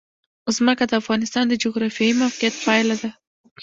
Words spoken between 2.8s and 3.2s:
ده.